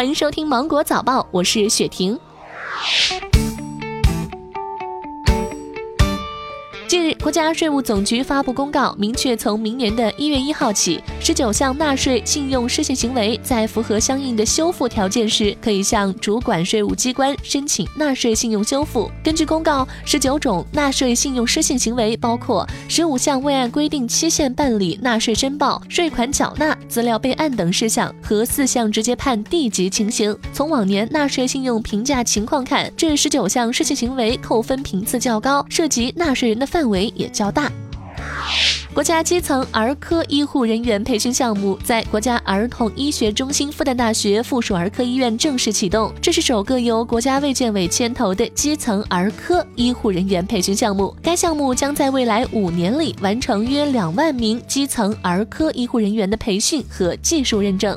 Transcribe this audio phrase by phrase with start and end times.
[0.00, 2.18] 欢迎收听芒果早报，我是雪婷。
[6.90, 19.08] 近日，国家税务总局发布公告，明确从明年的一月一号起，十九项纳税信用失信行为在符合相应的修复条件时，可以向主管税务机关申请纳税信用修复。
[19.22, 30.36] 根据公告，十九种纳税信用失信行为包括十五项未按规定期限办理纳税申报、税款缴纳、资料备案等事项和四项直接判 D 级情形。
[30.52, 36.79] 从往年纳税信用评价情况看，这十九项失信行为扣分频次较高，涉及纳税人的范。
[36.80, 37.70] 范围也较大。
[38.94, 46.10] 国家基层儿科医护人员培训项目在国家儿童医学中心复旦大学附属儿科医院正式启动。
[46.22, 51.14] 这是首个由国家卫健委牵头的基层儿科医护人员培训项目。
[51.22, 57.96] 该项目将在未来五年里完成约两万名基层儿科医护人员的培训和技术认证。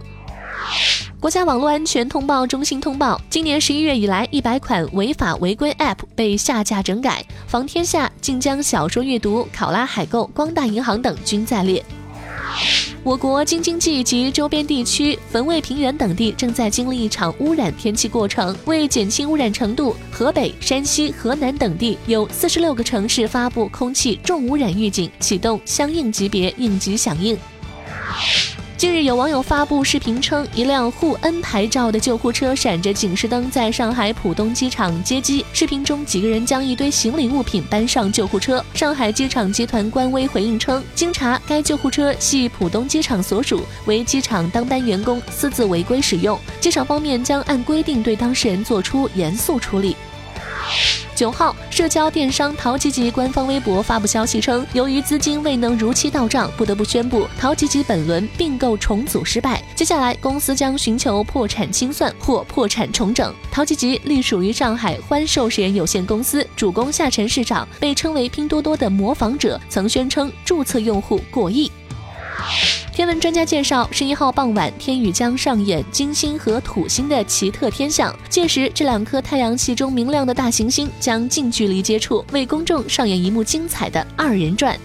[1.23, 11.81] 国家网络安全通报中心通报，今年十一月以来，一百款违法违规 App 被下架整改，防天下、晋江小说阅读、考拉海购、光大银行等均在列。
[13.05, 27.37] 我国京津冀及周边地区、汾渭平原等地正在经历一场污染天气过程，为减轻污染程度，河北、山西、河南等地有四十六个城市发布空气重污染预警，启动相应级别应急响应。
[28.83, 35.45] 近日，有网友发布视频称，一辆沪 N 牌照的救护车闪着警示灯，在上海浦东机场接机。
[35.53, 38.61] 视频中，几个人将一堆行李物品搬上救护车。
[38.73, 49.95] 上海机场集团官微回应称，经查，该救护车系浦东机场所属，为机场当班员工私自违规使用，机场方面将按规定对当事人作出严肃处理。
[51.15, 59.63] 九号，社交电商淘吉吉官方微博发布消息称，由于资金未能如期到账，不得不宣布淘吉吉本轮并购重组失败。
[59.75, 63.33] 接下来，公司将寻求破产清算或破产重整。
[63.51, 71.71] 淘吉吉隶属于上海欢寿实验有限公司，主攻下沉市场，被称为拼多多的模仿者，曾宣称注册用户过亿。
[72.93, 78.15] 天文专家介绍，十一号傍晚，天宇将上演金星和土星的奇特天象。
[78.29, 84.77] 届时，这两颗太阳系中明亮的大行星将近距离接触，为公众上演一幕精彩的二人转。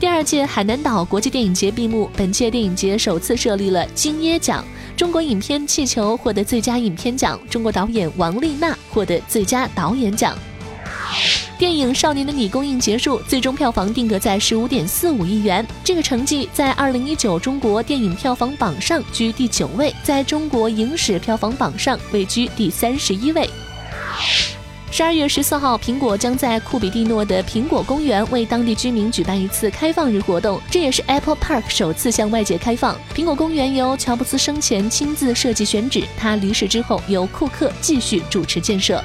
[0.00, 4.64] 第二届海南岛国际电影节闭幕，本届电影节首次设立了金椰奖，
[4.96, 10.36] 中国影片《气球》获得最佳影片奖，中国导演王丽娜获得最佳导演奖。
[11.58, 15.66] 电影《少年的你》公映结束，最终票房定格在十五点四五亿元。
[15.82, 23.50] 这个成绩在二零一九中国电影票房榜上居第九位，在中国影史票房榜上位居第三十一位。
[24.92, 32.96] 十二月十四号，苹果将在库比蒂诺的苹果公园为当地居民举办一次开放日活动，这也是 Apple Park 首次向外界开放。
[33.12, 39.02] 苹果公园由乔布斯生前亲自设计选址，他离世之后由库克继续主持建设。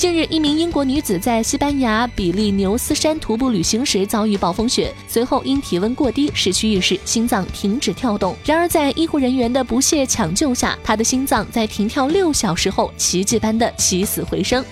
[0.00, 8.34] 近日，一名英国女子在西班牙比利牛斯山徒步旅行时遭遇暴风雪，随后因体温过低失去意识，心脏停止跳动。
[8.42, 14.64] 然而，在医护人员的不懈抢救下，她的心脏在停跳六小时后奇迹般的起死回生。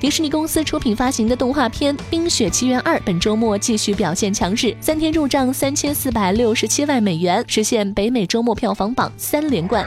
[0.00, 9.86] 迪士尼公司出品发行的动画片《冰雪奇缘二》本周末继续表现强势，三天入账三千四百六十七万美元，实现北美周末票房榜三连冠。